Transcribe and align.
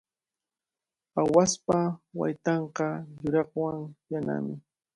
Aawaspa 1.19 1.77
waytanqa 2.19 2.87
yuraqwan 3.21 3.77
yanami. 4.11 4.53